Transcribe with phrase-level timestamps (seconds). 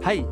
[0.00, 0.22] Hei!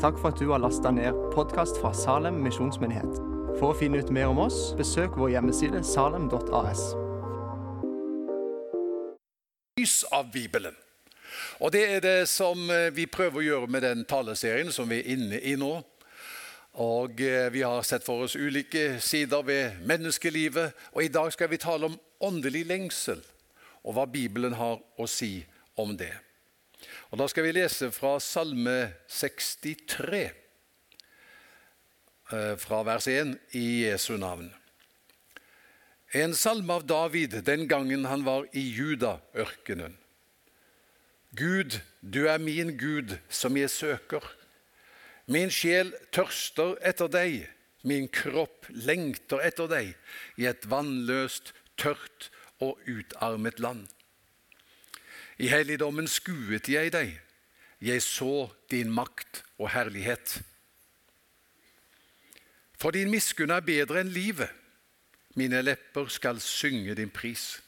[0.00, 3.14] Takk for at du har lasta ned podkast fra Salem misjonsmyndighet.
[3.56, 6.82] For å finne ut mer om oss, besøk vår hjemmeside salem.as.
[9.80, 10.76] lys av Bibelen.
[11.60, 15.00] Og Det er det som eh, vi prøver å gjøre med den taleserien som vi
[15.00, 15.72] er inne i nå.
[16.84, 21.48] Og eh, Vi har sett for oss ulike sider ved menneskelivet, og i dag skal
[21.48, 23.24] vi tale om åndelig lengsel,
[23.88, 25.38] og hva Bibelen har å si
[25.80, 26.12] om det.
[27.10, 30.30] Og Da skal vi lese fra Salme 63,
[32.32, 34.52] eh, fra vers 1 i Jesu navn.
[36.14, 39.96] En salme av David den gangen han var i Juda-ørkenen.
[41.34, 44.22] Gud, du er min Gud som jeg søker.
[45.26, 47.48] Min sjel tørster etter deg,
[47.82, 49.90] min kropp lengter etter deg
[50.38, 52.30] i et vannløst, tørt
[52.62, 53.88] og utarmet land.
[55.38, 57.14] I helligdommen skuet jeg deg,
[57.82, 60.38] jeg så din makt og herlighet.
[62.78, 64.50] For din miskunn er bedre enn livet,
[65.34, 67.58] mine lepper skal synge din pris.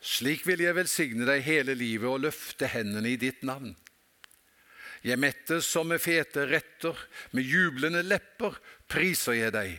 [0.00, 3.74] Slik vil jeg velsigne deg hele livet og løfte hendene i ditt navn.
[5.04, 6.96] Jeg mettes som med fete retter,
[7.32, 8.56] med jublende lepper
[8.90, 9.78] priser jeg deg.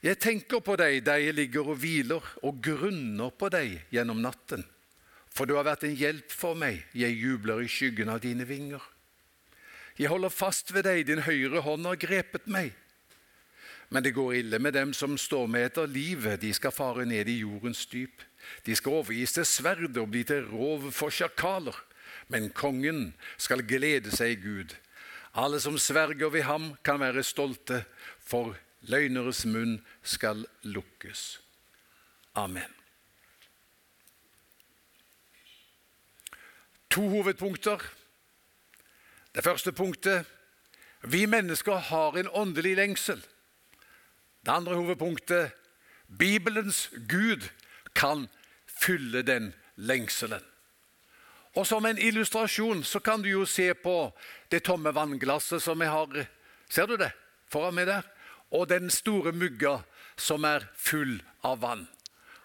[0.00, 4.64] Jeg tenker på deg der jeg ligger og hviler, og grunner på deg gjennom natten.
[5.40, 8.82] For du har vært en hjelp for meg, jeg jubler i skyggen av dine vinger.
[9.96, 12.74] Jeg holder fast ved deg, din høyre hånd har grepet meg.
[13.88, 17.30] Men det går ille med dem som står med etter livet, de skal fare ned
[17.32, 18.20] i jordens dyp.
[18.68, 21.78] De skal overgis til sverd og bli til rov for sjakaler.
[22.28, 24.74] Men kongen skal glede seg i Gud.
[25.40, 27.86] Alle som sverger ved ham, kan være stolte,
[28.20, 28.60] for
[28.92, 31.40] løgneres munn skal lukkes.
[32.36, 32.79] Amen.
[36.90, 37.78] To hovedpunkter.
[39.34, 40.26] Det første punktet
[41.02, 43.20] vi mennesker har en åndelig lengsel.
[44.46, 45.50] Det andre hovedpunktet
[46.18, 47.48] Bibelens Gud
[47.94, 48.26] kan
[48.66, 50.42] fylle den lengselen.
[51.54, 54.12] Og Som en illustrasjon så kan du jo se på
[54.50, 56.26] det tomme vannglasset som jeg har
[56.68, 57.10] Ser du det
[57.50, 58.02] foran meg der?
[58.50, 59.80] Og den store mugga
[60.16, 61.88] som er full av vann.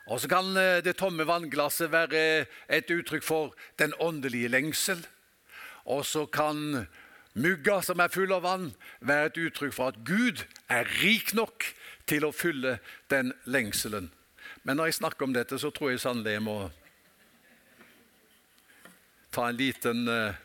[0.05, 5.01] Og Så kan eh, det tomme vannglasset være et uttrykk for den åndelige lengsel.
[5.85, 6.85] Og så kan
[7.33, 8.69] mugga som er full av vann,
[9.01, 11.65] være et uttrykk for at Gud er rik nok
[12.07, 12.77] til å fylle
[13.09, 14.11] den lengselen.
[14.63, 16.57] Men når jeg snakker om dette, så tror jeg sannelig jeg må
[19.35, 20.41] ta en liten eh,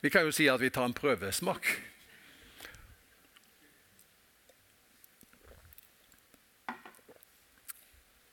[0.00, 1.66] Vi kan jo si at vi tar en prøvesmak.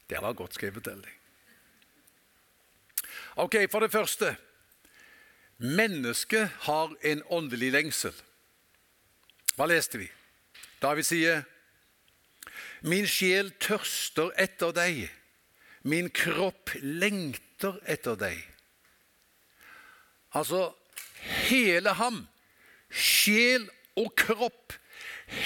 [0.10, 1.10] Det var godt skrevet, deg.
[3.36, 4.36] Ok, For det første
[5.58, 8.14] mennesket har en åndelig lengsel.
[9.56, 10.10] Hva leste vi?
[10.82, 11.44] David sier
[12.86, 15.08] Min sjel tørster etter deg,
[15.82, 18.38] min kropp lengter etter deg.
[20.36, 20.68] Altså
[21.48, 22.28] hele ham,
[22.92, 23.66] sjel
[23.98, 24.76] og kropp,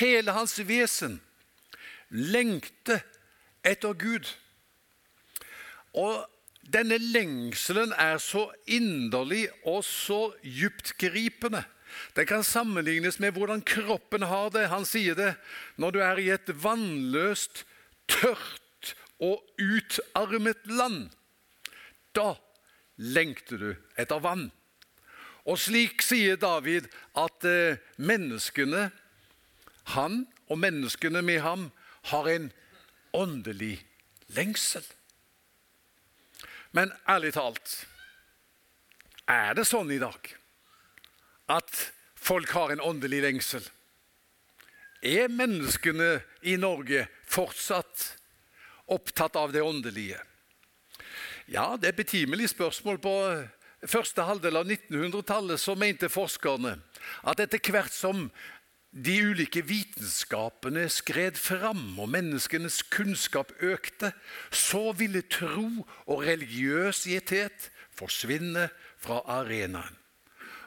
[0.02, 1.20] hele hans vesen,
[2.10, 3.06] lengter
[3.64, 4.28] etter Gud.
[5.98, 6.26] Og
[6.74, 11.64] denne lengselen er så inderlig og så dyptgripende
[12.16, 14.68] Den kan sammenlignes med hvordan kroppen har det.
[14.70, 15.32] Han sier det
[15.82, 17.64] når du er i et vannløst,
[18.06, 21.10] tørt og utarmet land.
[22.14, 22.36] Da
[22.98, 24.52] lengter du etter vann.
[25.50, 26.86] Og slik sier David
[27.18, 28.92] at eh, menneskene,
[29.96, 31.72] han og menneskene med ham,
[32.14, 32.52] har en
[33.18, 33.80] åndelig
[34.38, 34.86] lengsel.
[36.76, 37.74] Men ærlig talt,
[39.30, 40.36] er det sånn i dag?
[41.50, 43.66] at folk har en åndelig lengsel?
[45.02, 48.06] Er menneskene i Norge fortsatt
[48.92, 50.20] opptatt av det åndelige?
[51.50, 53.00] Ja, det er et betimelig spørsmål.
[53.02, 53.16] På
[53.88, 56.76] første halvdel av 1900-tallet så mente forskerne
[57.24, 58.28] at etter hvert som
[58.92, 64.12] de ulike vitenskapene skred fram og menneskenes kunnskap økte,
[64.52, 69.96] så ville tro og religiøsitet forsvinne fra arenaen.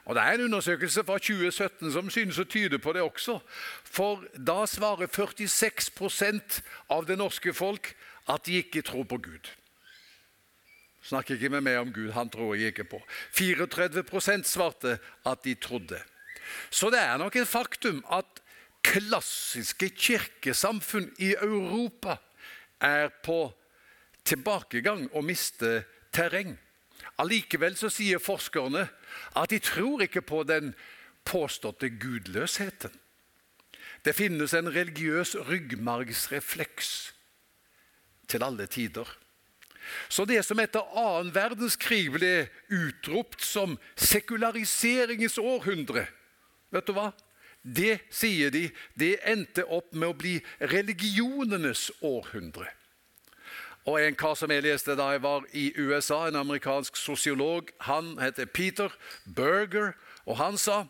[0.05, 3.39] Og Det er en undersøkelse fra 2017 som synes å tyde på det også.
[3.85, 6.59] For da svarer 46%
[6.91, 7.95] av det norske folk
[8.29, 9.51] at de ikke tror på Gud.
[11.03, 13.03] Snakker ikke med meg om Gud, han tror jeg ikke på.
[13.35, 16.03] 34% svarte at de trodde.
[16.71, 18.43] Så det er nok et faktum at
[18.83, 22.17] klassiske kirkesamfunn i Europa
[22.83, 23.53] er på
[24.27, 25.83] tilbakegang og mister
[26.15, 26.57] terreng.
[27.19, 28.87] Allikevel så sier forskerne
[29.39, 30.73] at de tror ikke på den
[31.29, 32.93] påståtte gudløsheten.
[34.03, 37.13] Det finnes en religiøs ryggmargsrefleks
[38.27, 39.07] til alle tider.
[40.09, 42.33] Så det som etter annen verdenskrig ble
[42.71, 46.07] utropt som sekulariseringens århundre,
[46.73, 47.11] vet du hva?
[47.63, 48.67] Det, sier de,
[48.99, 50.39] det endte opp med å bli
[50.73, 52.67] religionenes århundre.
[53.87, 58.15] Og en kar som jeg leste da jeg var i USA, en amerikansk sosiolog, han
[58.23, 58.95] heter Peter
[59.27, 59.95] Berger,
[60.27, 60.85] og han sa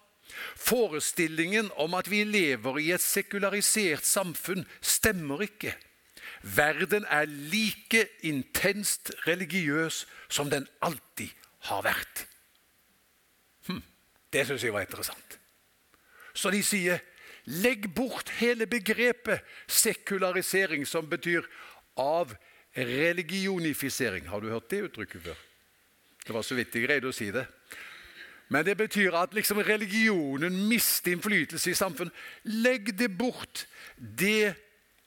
[0.56, 5.74] forestillingen om at vi lever i et sekularisert samfunn, stemmer ikke.
[6.42, 11.30] Verden er like intenst religiøs som den alltid
[11.68, 12.26] har vært.
[13.68, 13.82] Hm,
[14.32, 15.38] det syns jeg var interessant.
[16.34, 17.02] Så de sier
[17.44, 21.46] legg bort hele begrepet sekularisering, som betyr
[21.98, 22.34] av
[22.76, 24.28] religionifisering.
[24.30, 25.40] Har du hørt det uttrykket før?
[26.22, 27.44] Det var så vidt jeg greide å si det.
[28.52, 32.14] Men det betyr at liksom religionen mister innflytelse i samfunnet.
[32.44, 33.64] Legg det bort.
[33.96, 34.52] Det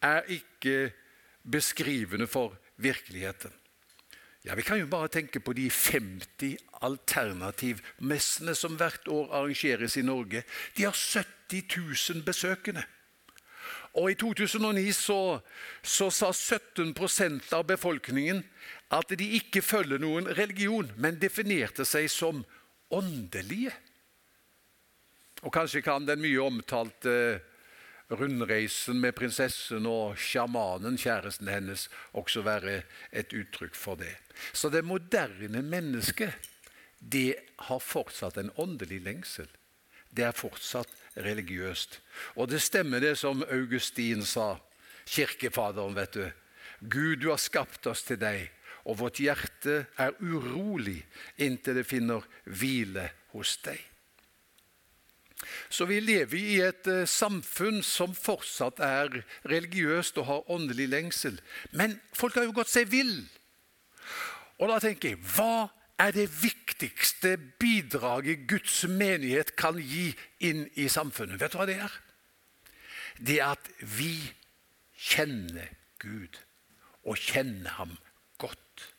[0.03, 0.89] er ikke
[1.45, 3.53] beskrivende for virkeligheten.
[4.45, 10.03] Ja, Vi kan jo bare tenke på de 50 alternativmessene som hvert år arrangeres i
[10.05, 10.43] Norge.
[10.77, 11.63] De har 70
[12.13, 12.83] 000 besøkende.
[13.95, 15.39] Og I 2009 så,
[15.81, 18.43] så sa 17% av befolkningen
[18.93, 22.43] at de ikke følger noen religion, men definerte seg som
[22.93, 23.73] åndelige.
[25.41, 27.15] Og kanskje kan den mye omtalte
[28.09, 32.81] rundreisen med prinsessen og sjamanen, kjæresten hennes, også være
[33.11, 34.13] et uttrykk for det.
[34.53, 36.33] Så det moderne mennesket
[36.99, 37.35] det
[37.67, 39.47] har fortsatt en åndelig lengsel.
[40.09, 41.99] Det er fortsatt religiøst.
[42.35, 44.55] Og det stemmer det som Augustin sa,
[45.05, 46.25] kirkefaderen, vet du.
[46.81, 48.47] Gud, du har skapt oss til deg,
[48.85, 51.01] og vårt hjerte er urolig
[51.41, 53.79] inntil det finner hvile hos deg.
[55.69, 61.39] Så vi lever i et uh, samfunn som fortsatt er religiøst og har åndelig lengsel.
[61.71, 63.17] Men folk har jo gått seg vill.
[64.59, 65.67] Og da tenker jeg hva
[65.99, 70.09] er det viktigste bidraget Guds menighet kan gi
[70.43, 71.39] inn i samfunnet?
[71.39, 72.01] Vet du hva det er?
[73.15, 74.17] Det er at vi
[74.95, 75.71] kjenner
[76.01, 76.39] Gud,
[77.05, 77.95] og kjenner ham
[78.41, 78.89] godt.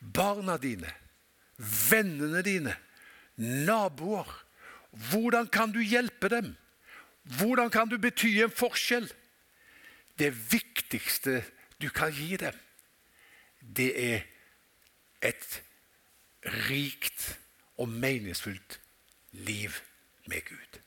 [0.00, 0.90] Barna dine,
[1.58, 2.74] vennene dine,
[3.38, 4.30] naboer
[5.10, 6.56] hvordan kan du hjelpe dem?
[7.38, 9.06] Hvordan kan du bety en forskjell?
[10.18, 11.42] Det viktigste
[11.78, 12.54] du kan gi dem,
[13.60, 14.24] det er
[15.22, 15.62] et
[16.68, 17.38] rikt
[17.78, 18.80] og meningsfullt
[19.30, 19.70] liv
[20.26, 20.80] med Gud.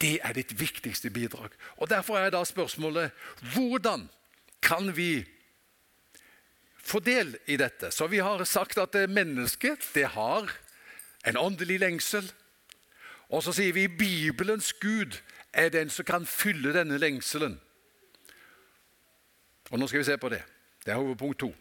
[0.00, 1.54] Det er ditt viktigste bidrag.
[1.76, 3.10] Og Derfor er da spørsmålet
[3.54, 4.08] hvordan
[4.62, 5.24] kan vi
[6.76, 7.90] få del i dette?
[7.90, 10.50] Så Vi har sagt at mennesket det har
[11.26, 12.32] en åndelig lengsel.
[13.28, 15.18] Og så sier vi Bibelens Gud
[15.52, 17.60] er den som kan fylle denne lengselen.
[19.70, 20.42] Og Nå skal vi se på det.
[20.84, 21.54] Det er hovedpunkt to.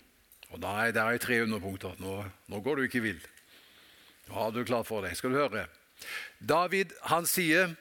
[0.54, 1.96] Og da er det tre underpunkter.
[2.00, 3.22] Nå, nå går du ikke vill.
[4.28, 5.18] Nå har du klart for deg.
[5.18, 5.66] Skal du høre?
[6.40, 7.74] David han sier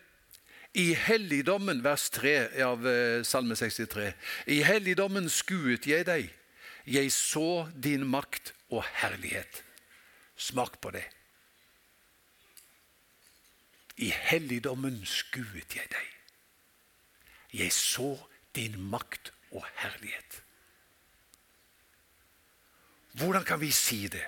[0.74, 2.32] i helligdommen, vers 3
[2.64, 4.08] av eh, Salme 63.
[4.50, 6.32] I helligdommen skuet jeg deg.
[6.84, 9.62] Jeg så din makt og herlighet.
[10.36, 11.04] Smak på det.
[14.02, 16.10] I helligdommen skuet jeg deg.
[17.54, 18.16] Jeg så
[18.56, 20.40] din makt og herlighet.
[23.14, 24.24] Hvordan kan vi si det?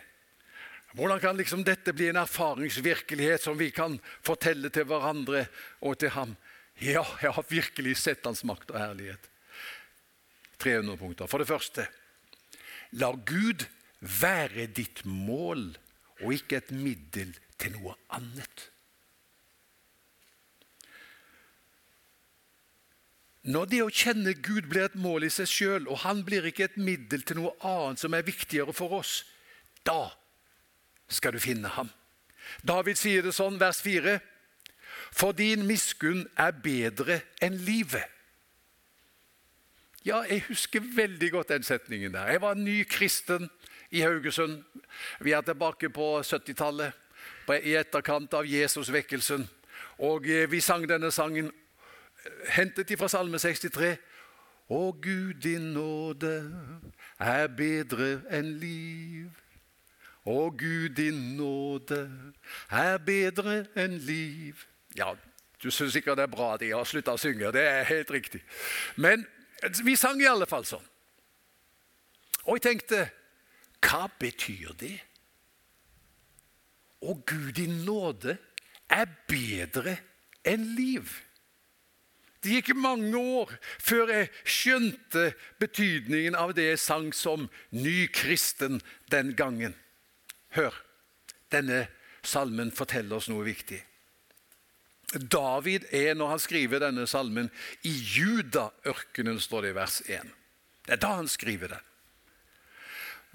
[0.97, 5.45] Hvordan kan liksom dette bli en erfaringsvirkelighet som vi kan fortelle til hverandre
[5.85, 6.37] og til ham?
[6.79, 9.27] Ja, jeg har virkelig sett hans makt og herlighet.
[10.63, 11.29] 300 punkter.
[11.29, 11.85] For det første
[12.97, 13.67] La Gud
[14.01, 15.69] være ditt mål
[16.23, 18.71] og ikke et middel til noe annet.
[23.47, 26.67] Når det å kjenne Gud blir et mål i seg sjøl, og han blir ikke
[26.67, 29.21] et middel til noe annet som er viktigere for oss,
[29.87, 30.11] da
[31.07, 31.93] skal du finne ham.
[32.67, 34.19] David sier det sånn, vers 4.:
[35.15, 38.11] For din miskunn er bedre enn livet.
[40.07, 42.31] Ja, jeg husker veldig godt den setningen der.
[42.31, 43.49] Jeg var ny kristen
[43.91, 44.63] i Haugesund.
[45.21, 46.95] Vi er tilbake på 70-tallet,
[47.63, 49.47] i etterkant av Jesus-vekkelsen.
[50.07, 51.51] Og eh, vi sang denne sangen
[52.55, 53.97] hentet fra Salme 63.
[54.67, 56.33] Å Gud, din nåde
[57.23, 59.31] er bedre enn liv.
[60.27, 62.01] Å Gud, din nåde
[62.75, 64.65] er bedre enn liv.
[64.99, 65.13] Ja,
[65.63, 67.53] du syns sikkert det er bra at jeg har slutta å synge.
[67.55, 68.43] Det er helt riktig.
[68.97, 69.23] Men
[69.85, 70.85] vi sang i alle fall sånn.
[72.47, 73.07] Og jeg tenkte
[73.87, 74.97] Hva betyr det?
[77.07, 78.35] Å Gud, din nåde
[78.91, 79.99] er bedre
[80.47, 81.13] enn liv.
[82.47, 83.51] Det gikk mange år
[83.83, 88.79] før jeg skjønte betydningen av det jeg sang som ny kristen
[89.11, 89.75] den gangen.
[90.55, 90.77] Hør,
[91.51, 91.89] denne
[92.23, 93.81] salmen forteller oss noe viktig.
[95.17, 97.51] David er, når han skriver denne salmen,
[97.83, 100.33] i Judaørkenen, står det i vers 1.
[100.87, 101.83] Det er da han skriver det.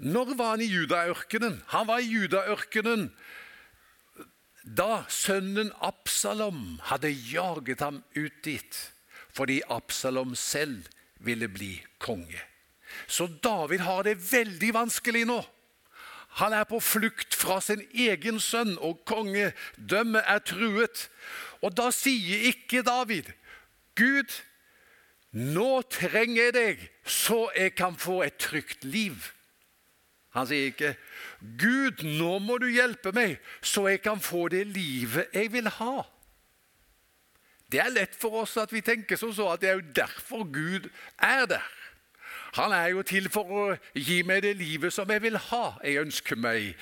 [0.08, 1.60] Når var han i Judaørkenen?
[1.76, 3.10] Han var i Judaørkenen
[4.62, 8.80] da sønnen Absalom hadde jaget ham ut dit
[9.32, 10.86] fordi Absalom selv
[11.22, 12.40] ville bli konge.
[13.06, 15.40] Så David har det veldig vanskelig nå.
[16.40, 21.08] Han er på flukt fra sin egen sønn, og kongedømmet er truet.
[21.60, 23.28] Og da sier ikke David,
[23.94, 24.32] 'Gud,
[25.32, 29.32] nå trenger jeg deg, så jeg kan få et trygt liv'.
[30.32, 30.94] Han sier ikke,
[31.60, 36.08] 'Gud, nå må du hjelpe meg, så jeg kan få det livet jeg vil ha'.
[37.72, 40.44] Det er lett for oss at vi tenker som så at det er jo derfor
[40.44, 41.70] Gud er der.
[42.52, 43.62] Han er jo til for å
[43.96, 45.62] gi meg det livet som jeg vil ha.
[45.80, 46.74] Jeg ønsker meg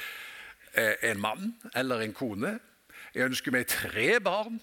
[0.74, 2.56] eh, en mann eller en kone.
[3.14, 4.58] Jeg ønsker meg tre barn.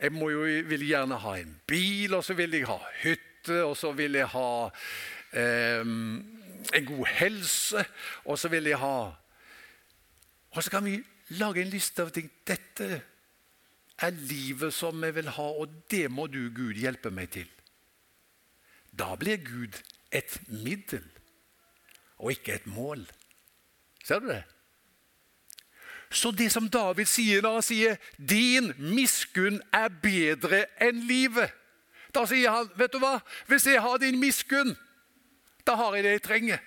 [0.00, 3.92] Jeg jo, vil gjerne ha en bil, og så vil jeg ha hytte, og så
[3.92, 4.52] vil jeg ha
[5.36, 7.84] eh, en god helse,
[8.24, 9.12] og så vil jeg ha
[10.50, 10.96] Og så kan vi
[11.38, 12.26] lage en liste av ting.
[12.46, 13.02] Dette
[14.00, 17.48] er livet som jeg vil ha, og det må du, Gud, hjelpe meg til.
[18.92, 19.76] Da blir Gud
[20.12, 21.04] et middel
[22.18, 23.04] og ikke et mål.
[24.04, 24.42] Ser du det?
[26.10, 31.54] Så det som David sier når han sier 'din miskunn er bedre enn livet',
[32.14, 33.20] da sier han, 'Vet du hva?
[33.46, 34.76] Hvis jeg har din miskunn,
[35.66, 36.58] da har jeg det jeg trenger'.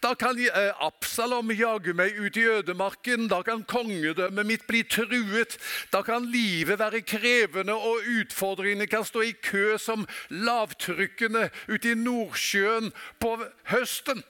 [0.00, 3.28] Da kan eh, Absalom jage meg ut i ødemarken.
[3.28, 5.58] Da kan kongedømmet mitt bli truet.
[5.92, 11.94] Da kan livet være krevende, og utfordringene kan stå i kø som lavtrykkene ute i
[11.94, 13.36] Nordsjøen på
[13.68, 14.24] høsten.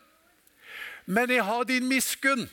[1.07, 2.51] Men jeg har din miskunn,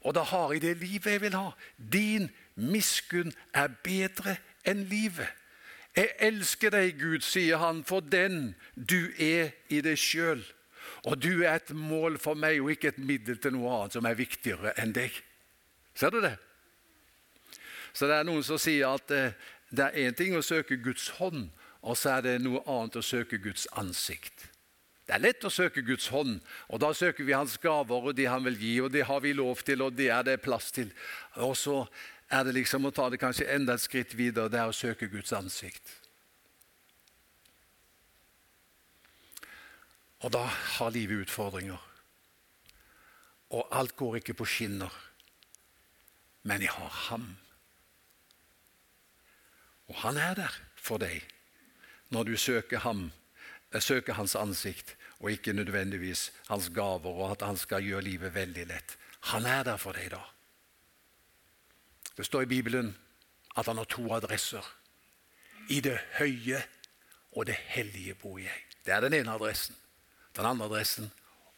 [0.00, 1.50] og da har jeg det livet jeg vil ha.
[1.76, 5.28] Din miskunn er bedre enn livet.
[5.96, 10.44] Jeg elsker deg, Gud, sier han, for den du er i deg sjøl.
[11.08, 14.06] Og du er et mål for meg og ikke et middel til noe annet som
[14.08, 15.16] er viktigere enn deg.
[15.94, 16.36] Ser du det?
[17.92, 19.34] Så det er noen som sier at eh,
[19.72, 21.50] det er én ting å søke Guds hånd,
[21.82, 24.48] og så er det noe annet å søke Guds ansikt.
[25.02, 26.38] Det er lett å søke Guds hånd,
[26.70, 29.34] og da søker vi Hans gaver og det Han vil gi, og det har vi
[29.36, 30.92] lov til, og det er det plass til.
[31.42, 31.82] Og så
[32.30, 35.10] er det liksom å ta det kanskje enda et skritt videre, det er å søke
[35.12, 36.01] Guds ansikt.
[40.22, 41.78] Og da har livet utfordringer.
[43.50, 44.92] Og alt går ikke på skinner.
[46.42, 47.26] Men jeg har ham.
[49.90, 51.26] Og han er der for deg
[52.12, 53.10] når du søker ham,
[53.72, 58.34] eh, søker hans ansikt, og ikke nødvendigvis hans gaver, og at han skal gjøre livet
[58.34, 58.96] veldig lett.
[59.20, 60.20] Han er der for deg da.
[62.16, 62.96] Det står i Bibelen
[63.56, 64.66] at han har to adresser.
[65.70, 66.62] I det høye
[67.32, 68.64] og det hellige bor jeg.
[68.84, 69.76] Det er den ene adressen
[70.36, 71.10] den andre adressen,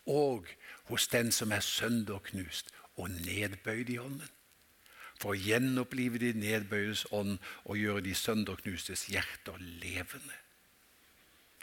[0.07, 0.49] og
[0.90, 4.31] hos den som er sønderknust og nedbøyd i ånden.
[5.21, 10.40] For å gjenopplive de nedbøydes ånd og gjøre de sønderknustes hjerter levende.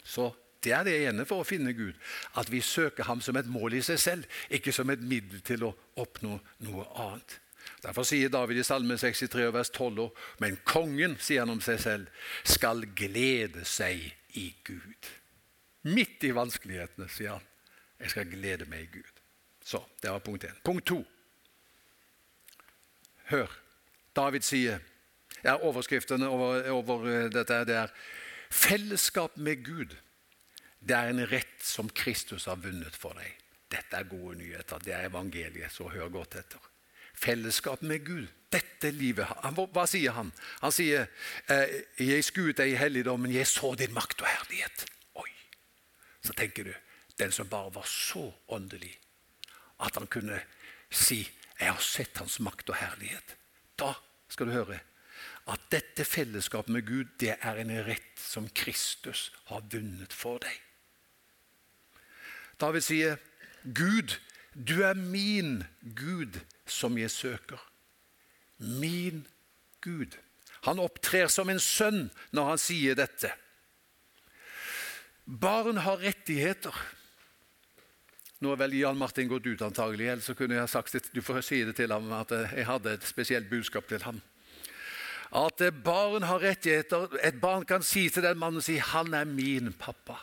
[0.04, 0.32] Så
[0.64, 1.94] det er det ene for å finne Gud,
[2.38, 5.66] at vi søker ham som et mål i seg selv, ikke som et middel til
[5.66, 7.38] å oppnå noe annet.
[7.82, 10.08] Derfor sier David i Salme 63, vers 12,
[10.42, 15.10] men kongen, sier han om seg selv, skal glede seg i Gud.
[15.82, 17.48] Midt i vanskelighetene, sier han.
[18.02, 19.20] Jeg skal glede meg i Gud.
[19.64, 20.62] Så, Det var punkt én.
[20.64, 21.04] Punkt to.
[23.30, 23.50] Hør.
[24.16, 24.80] David sier
[25.44, 27.94] ja, Overskriftene over, over eh, dette det er
[28.52, 29.96] Fellesskap med Gud.
[30.78, 33.38] Det er en rett som Kristus har vunnet for deg.
[33.72, 34.82] Dette er gode nyheter.
[34.84, 36.60] Det er evangeliet, så hør godt etter.
[37.14, 38.26] Fellesskap med Gud.
[38.52, 39.30] Dette livet
[39.72, 40.32] Hva sier han?
[40.60, 41.06] Han sier
[41.48, 44.84] eh, 'Jeg skuet deg i helligdommen, jeg så din makt og herlighet'
[46.22, 46.74] så tenker du
[47.18, 48.94] den som bare var så åndelig
[49.82, 50.40] at han kunne
[50.90, 53.36] si 'Jeg har sett hans makt og herlighet'.
[53.78, 53.94] Da
[54.28, 54.80] skal du høre
[55.46, 60.60] at dette fellesskapet med Gud det er en rett som Kristus har vunnet for deg.
[62.60, 63.16] David sier,
[63.64, 64.18] 'Gud,
[64.54, 65.64] du er min
[65.94, 67.68] Gud som jeg søker'.
[68.58, 69.26] Min
[69.80, 70.18] Gud.
[70.62, 73.32] Han opptrer som en sønn når han sier dette.
[75.26, 76.74] Barn har rettigheter.
[78.42, 81.22] Nå er vel Jan Martin gått ut, antagelig, ellers så kunne jeg sagt det, du
[81.22, 84.18] får si det til ham at jeg hadde et spesielt budskap til ham.
[85.32, 87.06] At barn har rettigheter.
[87.24, 90.18] Et barn kan si til den mannen si, 'Han er min pappa'.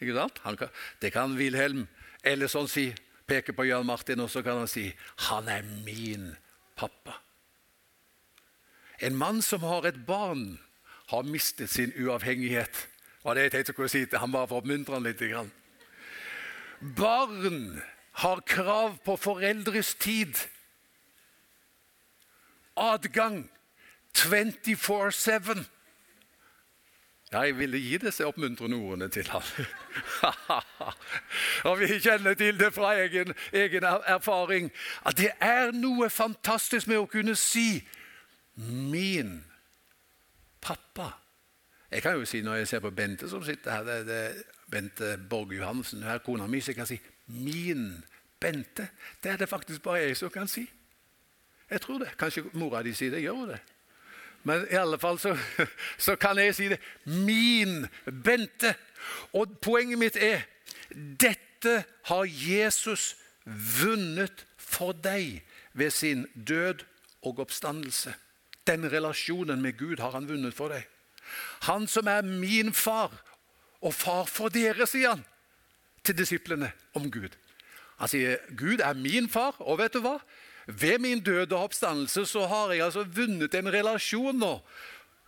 [0.00, 0.58] Ikke sant?
[0.58, 0.68] Kan,
[1.02, 1.88] det kan Wilhelm
[2.24, 2.94] Ellison si.
[3.26, 6.36] Peke på Jan Martin, og så kan han si, 'Han er min
[6.76, 7.18] pappa'.
[9.00, 10.60] En mann som har et barn,
[11.08, 12.89] har mistet sin uavhengighet.
[13.22, 15.24] Og det jeg tenkte å si til Han bare for å oppmuntre han litt.
[16.96, 17.82] Barn
[18.22, 20.38] har krav på foreldres tid.
[22.80, 23.44] Adgang
[24.16, 25.60] 24-7.
[27.30, 29.44] Jeg ville gi disse oppmuntrende ordene til ham.
[31.68, 34.72] og vi kjenner til det fra egen, egen, erfaring
[35.06, 37.84] at det er noe fantastisk med å kunne si
[38.56, 39.44] 'min
[40.60, 41.19] pappa'.
[41.90, 45.16] Jeg kan jo si når jeg ser på Bente som sitter her, det, det, Bente
[45.30, 48.04] Borg Johansen, hun er kona mi, så jeg kan si 'min
[48.44, 48.86] Bente'.
[49.22, 50.70] Det er det faktisk bare jeg som kan si.
[51.70, 52.08] Jeg tror det.
[52.18, 53.22] Kanskje mora di sier det.
[53.22, 53.60] Gjør hun det?
[54.42, 55.38] Men i alle fall så,
[55.98, 56.80] så, kan jeg si det.
[57.04, 57.86] Min
[58.24, 58.74] Bente.
[59.32, 60.40] Og poenget mitt er
[61.20, 63.16] dette har Jesus
[63.82, 65.42] vunnet for deg
[65.72, 66.84] ved sin død
[67.22, 68.14] og oppstandelse.
[68.66, 70.86] Den relasjonen med Gud har han vunnet for deg.
[71.68, 73.12] Han som er min far
[73.80, 75.24] og far for dere, sier han
[76.04, 77.36] til disiplene om Gud.
[78.00, 80.18] Han sier Gud er min far, og vet du hva?
[80.66, 84.54] Ved min død og oppstandelse så har jeg altså vunnet en relasjon nå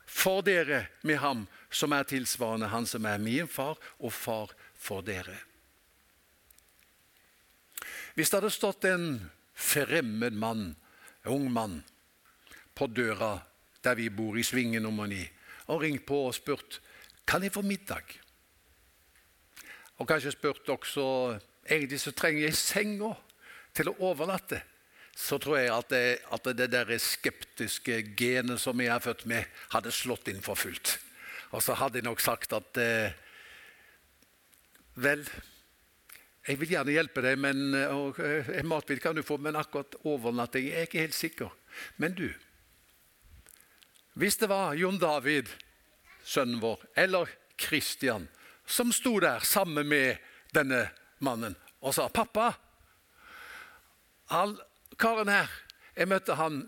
[0.07, 5.05] for dere med ham som er tilsvarende han som er min far og far for
[5.05, 5.39] dere.
[8.15, 9.07] Hvis det hadde stått en
[9.57, 10.75] fremmed mann,
[11.25, 11.81] en ung mann,
[12.75, 13.39] på døra
[13.85, 15.23] der vi bor i Svingen nummer 9,
[15.73, 16.81] og ringt på og spurt
[17.27, 18.03] kan jeg få middag,
[19.99, 21.05] og kanskje spurt også
[21.65, 23.13] egentlig så trenger jeg senga
[23.73, 24.59] til å overnatte
[25.17, 29.49] så tror jeg at det, at det der skeptiske genet som jeg er født med,
[29.75, 30.97] hadde slått inn for fullt.
[31.53, 33.19] Og så hadde jeg nok sagt at eh,
[34.93, 35.23] Vel,
[36.45, 39.95] jeg vil gjerne hjelpe deg, men og, og, eh, matbit kan du få, men akkurat
[40.05, 41.55] overnatting jeg er ikke helt sikker.
[41.97, 42.27] Men du
[44.15, 45.49] Hvis det var Jon David,
[46.25, 48.29] sønnen vår, eller Kristian,
[48.67, 50.21] som sto der sammen med
[50.55, 50.87] denne
[51.19, 52.53] mannen og sa 'Pappa'
[54.33, 54.57] all
[54.99, 55.51] karen her
[55.97, 56.63] Jeg møtte han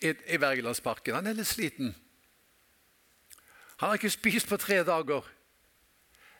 [0.00, 1.14] i, i Wergelandsparken.
[1.14, 1.90] Han er litt sliten.
[3.76, 5.26] Han har ikke spist på tre dager.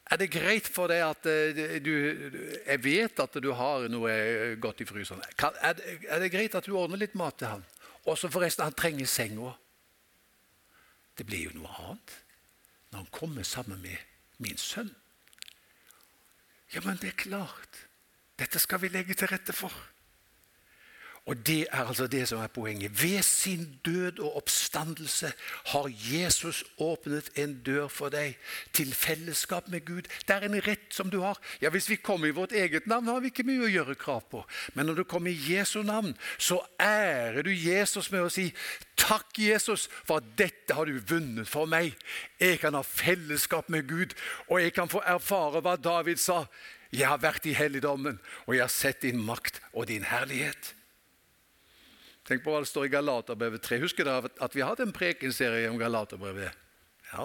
[0.08, 4.14] Er det greit for deg at uh, du Jeg vet at du har noe
[4.56, 5.20] godt i fryseren.
[5.36, 7.66] Er, det, er, det greit at du ordner litt mat til han?
[8.08, 9.59] Og så forresten, han trenger seng òg.
[11.20, 12.12] Det blir jo noe annet
[12.90, 14.88] når han kommer sammen med min sønn.
[16.72, 17.82] Ja, men det er klart.
[18.40, 19.74] Dette skal vi legge til rette for.
[21.26, 23.02] Og Det er altså det som er poenget.
[23.02, 25.32] Ved sin død og oppstandelse
[25.66, 28.38] har Jesus åpnet en dør for deg
[28.72, 30.08] til fellesskap med Gud.
[30.26, 31.38] Det er en rett som du har.
[31.62, 34.24] Ja, Hvis vi kommer i vårt eget navn, har vi ikke mye å gjøre krav
[34.30, 34.44] på.
[34.74, 38.52] Men når du kommer i Jesu navn, så ærer du Jesus med å si
[39.00, 41.94] Takk, Jesus, for at dette har du vunnet for meg.
[42.40, 44.12] Jeg kan ha fellesskap med Gud,
[44.48, 46.44] og jeg kan få erfare hva David sa.
[46.92, 50.74] Jeg har vært i helligdommen, og jeg har sett din makt og din herlighet.
[52.30, 53.80] Tenk på hva det står i Galaterbrevet 3.
[53.82, 56.54] Husker dere at vi har hatt en prekenserie om Galaterbrevet?
[57.10, 57.24] Ja.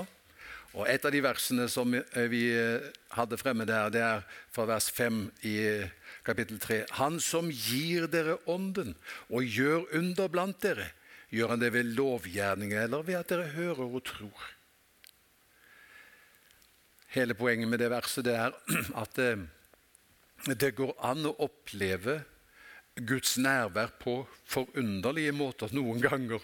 [0.74, 4.65] Og Et av de versene som eh, vi eh, hadde fremme der, det er fra
[4.65, 5.94] vers 5 i eh,
[6.26, 6.82] kapittel 3.
[6.98, 8.96] Han som gir dere ånden
[9.30, 10.89] og gjør under blant dere,
[11.30, 14.52] gjør han det ved lovgjerninger eller ved at dere hører og tror?
[17.13, 18.58] Hele poenget med det verset det er
[19.06, 19.22] at
[20.50, 22.24] det går an å oppleve
[22.96, 26.40] Guds nærvær på forunderlige måter noen ganger,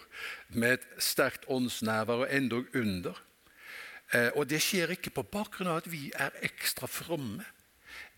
[0.48, 3.16] med et sterkt åndsnærvær og endog under.
[4.12, 7.44] Eh, og det skjer ikke på bakgrunn av at vi er ekstra fromme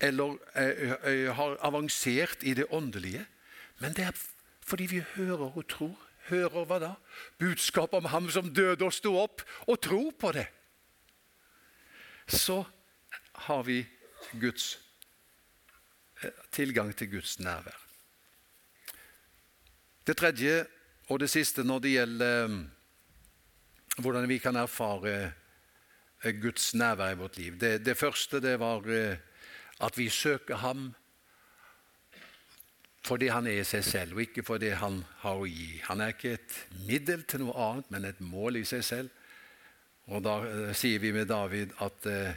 [0.03, 3.23] eller eh, eh, har avansert i det åndelige,
[3.79, 4.19] men det er
[4.65, 5.95] fordi vi hører og tror.
[6.25, 6.91] Hører hva da?
[7.37, 10.47] Budskapet om ham som døde og sto opp, og tror på det.
[12.27, 12.63] Så
[13.45, 13.83] har vi
[14.41, 14.79] Guds,
[16.51, 17.84] tilgang til Guds nærvær.
[20.05, 20.59] Det tredje
[21.09, 22.57] og det siste når det gjelder eh,
[23.97, 25.13] hvordan vi kan erfare
[26.21, 27.57] eh, Guds nærvær i vårt liv.
[27.57, 29.17] Det, det første det var eh,
[29.81, 30.91] at vi søker ham
[33.05, 35.81] fordi han er i seg selv, og ikke fordi han har å gi.
[35.89, 36.55] Han er ikke et
[36.87, 39.11] middel til noe annet, men et mål i seg selv.
[40.09, 40.39] Og da
[40.73, 42.33] sier vi med David at uh,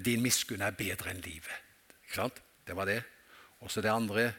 [0.00, 1.52] din miskunn er bedre enn livet.
[2.06, 2.40] Ikke sant?
[2.64, 3.02] Det var det.
[3.60, 4.30] Og så det andre,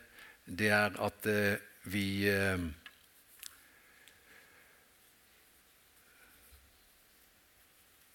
[0.46, 1.58] det er at eh,
[1.90, 2.60] vi eh,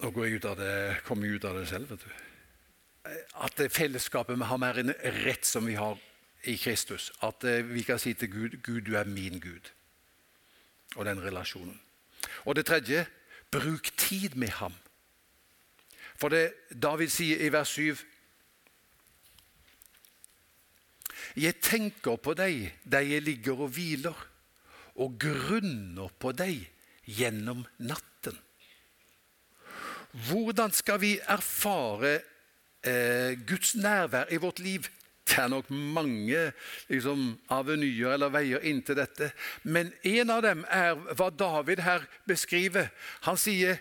[0.01, 3.11] Nå går jeg ut av det, kommer jeg ut av det selv, vet du.
[3.45, 4.89] At fellesskapet har mer en
[5.27, 5.99] rett som vi har
[6.49, 7.11] i Kristus.
[7.21, 9.69] At eh, vi kan si til Gud 'Gud, du er min Gud'.
[10.95, 11.79] Og den relasjonen.
[12.45, 13.05] Og det tredje
[13.51, 14.73] bruk tid med ham.
[16.15, 17.95] For det David sier i vers 7
[21.35, 24.17] Jeg tenker på deg der jeg ligger og hviler,
[24.99, 26.65] og grunner på deg
[27.07, 28.35] gjennom natten.
[30.27, 32.17] Hvordan skal vi erfare
[32.83, 34.89] eh, Guds nærvær i vårt liv?
[35.23, 36.51] Det er nok mange
[36.89, 39.29] liksom, avenyer eller veier inn til dette.
[39.63, 42.91] Men en av dem er hva David her beskriver.
[43.23, 43.79] Han sier,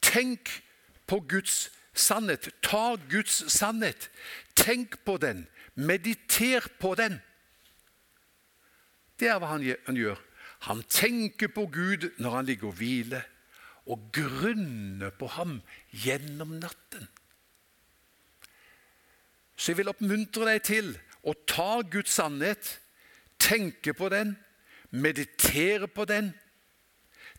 [0.00, 0.62] 'Tenk
[1.06, 2.48] på Guds sannhet.
[2.62, 4.10] Ta Guds sannhet.
[4.54, 5.46] Tenk på den.
[5.74, 7.20] Mediter på den.'
[9.18, 9.62] Det er hva han
[9.96, 10.18] gjør.
[10.66, 13.26] Han tenker på Gud når han ligger og hviler,
[13.86, 15.58] og grunner på ham
[15.92, 17.08] gjennom natten.
[19.56, 22.78] Så jeg vil oppmuntre deg til å ta Guds sannhet,
[23.38, 24.34] tenke på den,
[24.90, 26.32] meditere på den,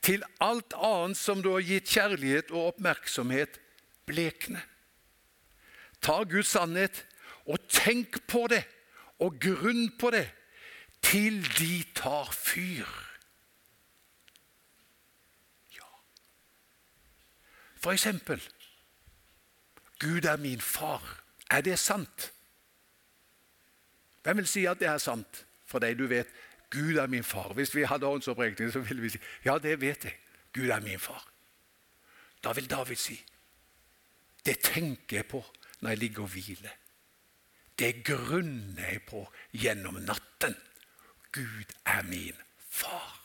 [0.06, 3.58] til alt annet som du har gitt kjærlighet og oppmerksomhet,
[4.06, 4.62] blekne.
[5.98, 7.02] Ta Guds sannhet
[7.46, 8.64] og tenk på det,
[9.20, 10.26] og grunn på det,
[11.02, 12.88] til de tar fyr.
[15.76, 15.90] Ja.
[17.78, 18.42] For eksempel
[20.00, 21.24] Gud er min far.
[21.52, 22.34] Er det sant?
[24.24, 26.00] Hvem vil si at det er sant for deg?
[26.00, 26.28] Du vet
[26.74, 27.54] Gud er min far.
[27.54, 30.18] Hvis vi hadde åndsopprekning, så ville vi si ja, det vet jeg.
[30.54, 31.28] Gud er min far.
[32.44, 33.22] Da vil David si
[34.46, 35.42] det tenker jeg på
[35.82, 36.74] når jeg ligger og hviler.
[37.76, 40.56] Det grunner jeg på gjennom natten.
[41.36, 42.38] Gud er min
[42.70, 43.20] far.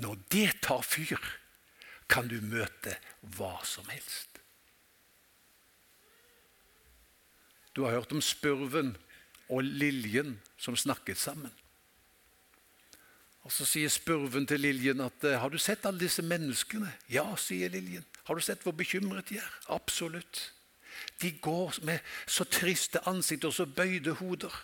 [0.00, 1.20] Når det tar fyr,
[2.08, 2.96] kan du møte
[3.36, 4.40] hva som helst.
[7.76, 8.94] Du har hørt om spurven
[9.50, 11.52] og liljen som snakket sammen.
[13.44, 17.36] Og Så sier spurven til liljen at eh, 'Har du sett alle disse menneskene?' 'Ja',
[17.36, 18.04] sier liljen.
[18.24, 20.59] 'Har du sett hvor bekymret de er?' 'Absolutt'.
[21.22, 24.54] De går med så triste ansikt og så bøyde hoder.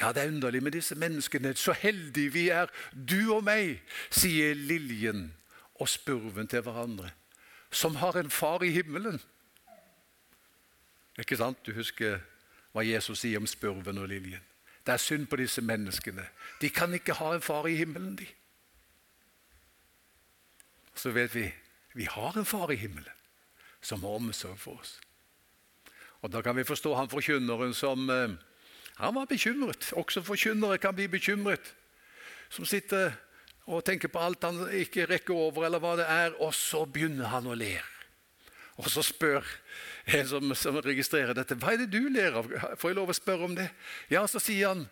[0.00, 1.54] Ja, det er underlig med disse menneskene.
[1.54, 2.66] Så heldige vi er,
[3.10, 3.80] du og meg,
[4.10, 5.32] sier liljen
[5.74, 7.10] og spurven til hverandre,
[7.70, 9.20] som har en far i himmelen.
[11.18, 11.66] Ikke sant?
[11.66, 12.20] Du husker
[12.72, 14.42] hva Jesus sier om spurven og liljen.
[14.86, 16.24] Det er synd på disse menneskene.
[16.60, 18.26] De kan ikke ha en far i himmelen, de.
[20.94, 21.50] Så vet vi
[21.94, 23.17] vi har en far i himmelen
[23.80, 24.98] som har omsorg for oss.
[26.22, 28.34] Og Da kan vi forstå han forkynneren som eh,
[28.98, 29.92] han var bekymret.
[29.92, 31.74] Også forkynnere kan bli bekymret.
[32.50, 33.12] Som sitter
[33.68, 37.28] og tenker på alt han ikke rekker over, eller hva det er, og så begynner
[37.28, 37.76] han å le.
[38.78, 39.44] Og så spør
[40.16, 42.48] en som, som, registrerer dette, hva er det du ler av?
[42.80, 43.68] Får jeg lov å spørre om det?
[44.10, 44.86] Ja, så sier han,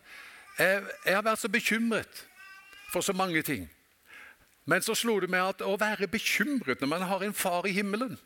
[0.59, 2.23] jeg, har vært så bekymret
[2.93, 3.65] for så mange ting.
[4.67, 7.75] Men så slo det meg at å være bekymret når man har en far i
[7.77, 8.19] himmelen,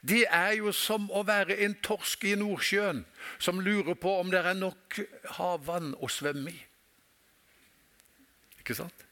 [0.00, 3.04] det er jo som å være en torsk i Nordsjøen
[3.38, 5.00] som lurer på om det er nok
[5.36, 6.58] havvann å svømme i.
[8.60, 9.06] Ikke sant?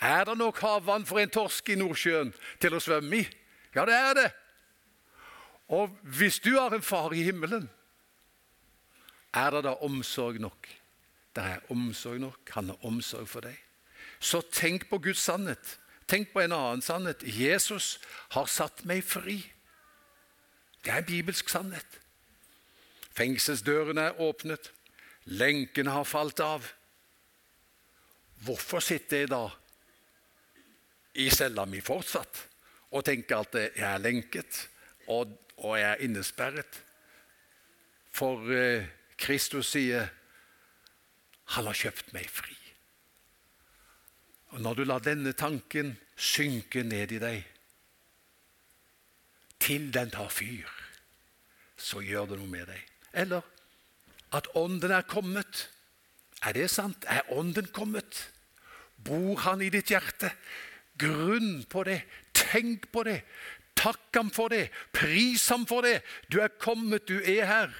[0.00, 3.26] Er det nok havvann for en torsk i Nordsjøen til å svømme i?
[3.74, 4.28] Ja, det er det.
[5.70, 7.68] Og hvis du har en far i himmelen,
[9.34, 10.66] er det da omsorg nok?
[11.36, 12.40] Det er omsorg nok.
[12.56, 13.54] Han har omsorg for deg.
[14.18, 15.76] Så tenk på Guds sannhet.
[16.10, 17.22] Tenk på en annen sannhet.
[17.22, 18.00] Jesus
[18.34, 19.38] har satt meg fri.
[20.82, 21.98] Det er en bibelsk sannhet.
[23.14, 24.72] Fengselsdørene er åpnet.
[25.30, 26.66] Lenkene har falt av.
[28.42, 29.44] Hvorfor sitter jeg da
[31.20, 32.46] i cella mi fortsatt
[32.90, 34.64] og tenker at jeg er lenket?
[35.12, 36.82] Og og jeg er innesperret.
[38.12, 38.86] For eh,
[39.20, 40.08] Kristus sier
[41.54, 42.54] han har kjøpt meg fri.
[44.50, 47.44] Og Når du lar denne tanken synke ned i deg,
[49.60, 50.68] til den tar fyr,
[51.76, 52.80] så gjør det noe med deg.
[53.12, 53.44] Eller
[54.36, 55.68] at Ånden er kommet.
[56.42, 57.04] Er det sant?
[57.06, 58.30] Er Ånden kommet?
[59.04, 60.32] Bor Han i ditt hjerte?
[60.98, 62.02] Grunn på det.
[62.36, 63.20] Tenk på det.
[63.76, 64.68] Takk ham for det.
[64.92, 66.00] Pris ham for det.
[66.32, 67.70] Du er kommet, du er her.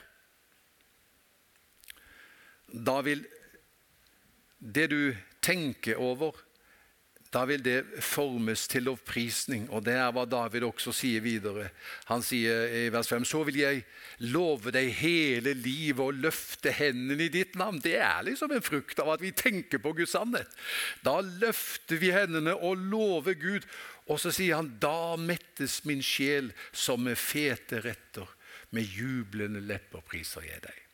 [2.70, 3.26] Da vil
[4.60, 6.36] det du tenker over,
[7.30, 9.68] da vil det formes til lovprisning.
[9.70, 11.68] Og det er hva David også sier videre.
[12.08, 13.84] Han sier i vers 5.: Så vil jeg
[14.32, 17.78] love deg hele livet og løfte hendene i ditt navn.
[17.78, 20.50] Det er liksom en frukt av at vi tenker på Guds sannhet.
[21.06, 23.70] Da løfter vi hendene og lover Gud.
[24.10, 28.26] Og så sier han, da mettes min sjel som med fete retter.
[28.74, 30.89] Med jublende lepper priser jeg deg.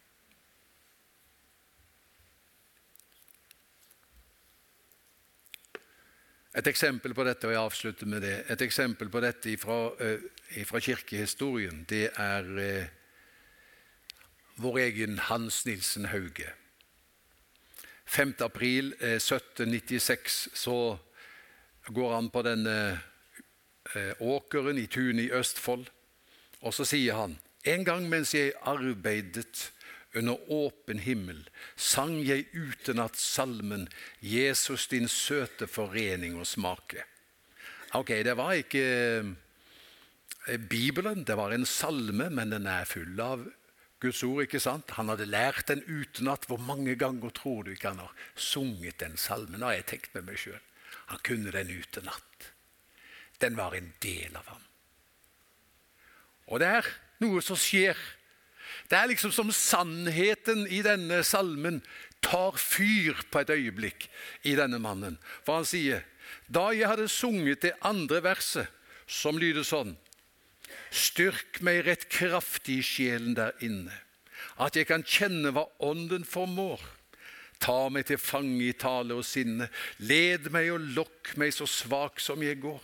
[6.57, 10.79] Et eksempel på dette, og jeg avslutter med det, et eksempel på dette fra, uh,
[10.81, 12.87] kirkehistorien, det er uh,
[14.65, 16.49] vår egen Hans Nilsen Hauge.
[18.07, 18.35] 5.
[18.41, 20.97] april uh, 1796 så
[21.93, 23.01] går han på denne
[24.19, 25.85] åkeren i tunet i Østfold,
[26.61, 29.69] og så sier han en gang mens jeg arbeidet
[30.17, 31.43] under åpen himmel
[31.77, 33.89] sang jeg utenat salmen
[34.21, 37.05] 'Jesus, din søte forening og smake'.
[37.95, 38.85] Ok, det var ikke
[40.49, 43.47] eh, Bibelen, det var en salme, men den er full av
[44.01, 44.43] Guds ord.
[44.43, 44.91] ikke sant?
[44.99, 46.47] Han hadde lært den utenat.
[46.47, 49.63] Hvor mange ganger tror du ikke han har sunget den salmen?
[49.63, 50.61] har jeg tenkt med meg sjøl.
[51.07, 52.53] Han kunne den utenat.
[53.41, 54.63] Den var en del av ham.
[56.47, 56.93] Og det er
[57.25, 57.99] noe som skjer
[58.91, 61.81] det er liksom som sannheten i denne salmen
[62.25, 64.09] tar fyr på et øyeblikk
[64.47, 65.19] i denne mannen.
[65.45, 66.05] For han sier,
[66.47, 68.71] da jeg hadde sunget det andre verset,
[69.07, 69.95] som lyder sånn
[70.91, 73.95] Styrk meg rett kraftig i sjelen der inne,
[74.59, 76.83] at jeg kan kjenne hva Ånden formår.
[77.63, 79.69] Ta meg til fange i tale og sinne,
[79.99, 82.83] led meg og lokk meg så svak som jeg går.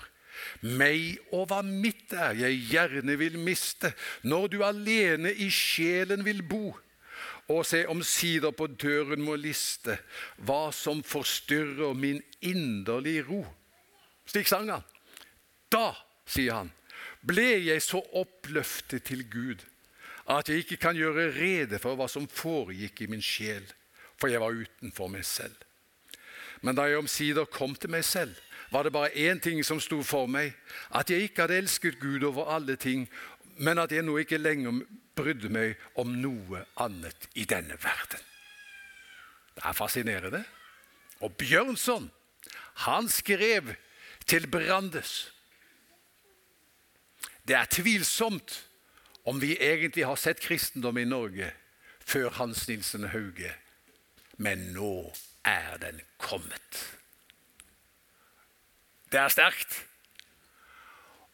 [0.63, 3.93] Meg og hva mitt er, jeg gjerne vil miste,
[4.23, 6.73] når du alene i sjelen vil bo.
[7.51, 9.99] Og se omsider på døren må liste
[10.47, 13.43] hva som forstyrrer min inderlige ro.
[14.31, 14.87] Slik sang han.
[15.73, 15.91] Da,
[16.29, 16.71] sier han,
[17.27, 19.63] ble jeg så oppløftet til Gud
[20.31, 23.65] at jeg ikke kan gjøre rede for hva som foregikk i min sjel,
[24.21, 25.57] for jeg var utenfor meg selv.
[26.63, 28.37] Men da jeg omsider kom til meg selv,
[28.73, 30.55] var det bare én ting som sto for meg.
[30.91, 33.09] At jeg ikke hadde elsket Gud over alle ting,
[33.57, 34.81] men at jeg nå ikke lenger
[35.17, 38.23] brydde meg om noe annet i denne verden.
[39.53, 40.45] Det er fascinerende.
[41.21, 42.11] Og Bjørnson,
[42.89, 43.75] han skrev
[44.27, 45.33] til Brandes
[47.49, 48.65] Det er tvilsomt
[49.27, 51.51] om vi egentlig har sett kristendom i Norge
[52.01, 53.51] før Hans Nilsen Hauge,
[54.39, 55.13] men nå
[55.45, 57.02] er den kommet.
[59.13, 59.77] Det er sterkt.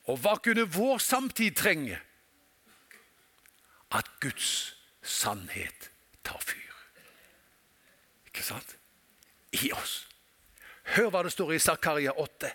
[0.08, 1.98] Og hva kunne vår samtid trenge?
[3.94, 5.90] At Guds sannhet
[6.26, 6.74] tar fyr.
[8.28, 8.74] Ikke sant?
[9.52, 10.02] I oss.
[10.96, 12.50] Hør hva det står i Zakaria 8.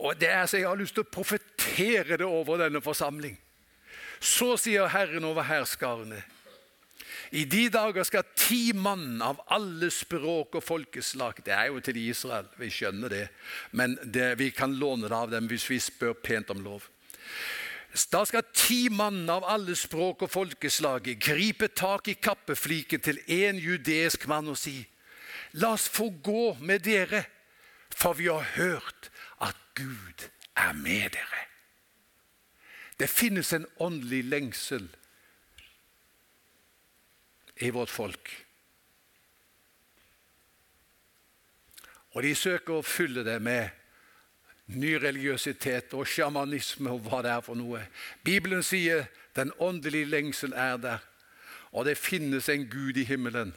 [0.00, 3.36] Og det er så Jeg har lyst til å profetere det over denne forsamling.
[4.20, 6.22] Så sier Herren over hærskarene
[7.30, 12.00] i de dager skal ti mann av alle språk og folkeslag Det er jo til
[12.02, 13.26] Israel, vi skjønner det,
[13.70, 16.88] men det, vi kan låne det av dem hvis vi spør pent om lov.
[18.10, 23.58] Da skal ti mann av alle språk og folkeslag gripe tak i kappefliken til en
[23.58, 24.86] judeisk mann og si:"
[25.52, 27.24] La oss få gå med dere,
[27.90, 31.46] for vi har hørt at Gud er med dere.
[32.98, 34.88] Det finnes en åndelig lengsel
[37.60, 38.30] i vårt folk.
[42.16, 43.68] Og de søker å fylle det med
[44.74, 47.84] ny religiøsitet og sjamanisme og hva det er for noe.
[48.26, 49.06] Bibelen sier
[49.38, 51.02] den åndelige lengsel er der,
[51.70, 53.52] og det finnes en Gud i himmelen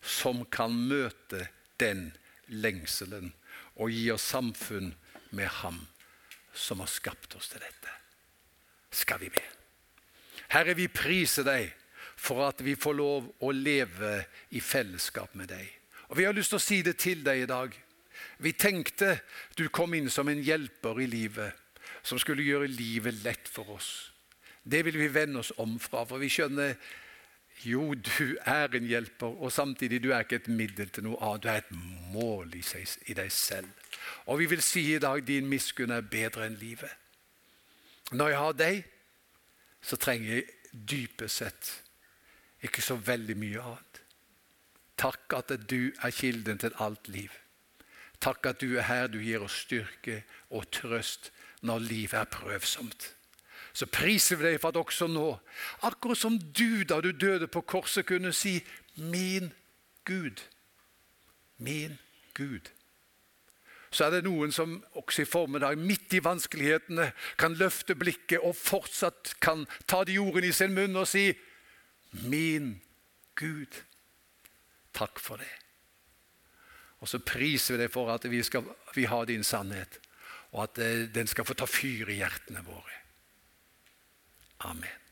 [0.00, 1.48] som kan møte
[1.80, 2.10] den
[2.48, 3.32] lengselen
[3.74, 4.92] og gi oss samfunn
[5.34, 5.80] med Ham
[6.54, 7.90] som har skapt oss til dette.
[8.94, 9.42] Skal vi be?
[10.54, 11.72] Herre, vi priser deg
[12.24, 14.16] for at vi får lov å leve
[14.56, 15.66] i fellesskap med deg.
[16.08, 17.74] Og Vi har lyst til å si det til deg i dag.
[18.38, 19.18] Vi tenkte
[19.58, 21.52] du kom inn som en hjelper i livet,
[22.02, 24.10] som skulle gjøre livet lett for oss.
[24.62, 26.76] Det vil vi vende oss om fra, for vi skjønner
[27.64, 31.44] jo, du er en hjelper, og samtidig du er ikke et middel til noe annet.
[31.44, 31.76] Du er et
[32.12, 33.70] mål i, seg, i deg selv.
[34.26, 36.92] Og vi vil si i dag din miskunn er bedre enn livet.
[38.12, 38.84] Når jeg har deg,
[39.84, 41.72] så trenger jeg dypest sett
[42.64, 44.00] ikke så veldig mye annet.
[44.96, 47.32] Takk at du er kilden til alt liv.
[48.20, 51.32] Takk at du er her, du gir oss styrke og trøst
[51.66, 53.10] når livet er prøvsomt.
[53.74, 55.26] Så priser vi deg for at også nå,
[55.82, 58.62] akkurat som du da du døde på korset, kunne si
[58.96, 59.52] 'min
[60.04, 60.42] Gud'.
[61.58, 61.98] Min
[62.34, 62.70] Gud.
[63.90, 68.56] så er det noen som også i formiddag, midt i vanskelighetene, kan løfte blikket og
[68.56, 71.28] fortsatt kan ta de ordene i sin munn og si
[72.22, 72.80] Min
[73.34, 73.82] Gud,
[74.94, 75.50] takk for det.
[77.02, 79.98] Og så priser vi deg for at vi, skal, vi har din sannhet,
[80.54, 83.00] og at eh, den skal få ta fyr i hjertene våre.
[84.70, 85.03] Amen.